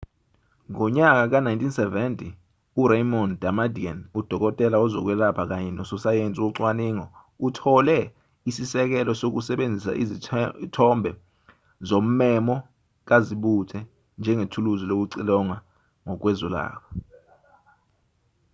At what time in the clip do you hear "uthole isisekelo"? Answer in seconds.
7.47-9.11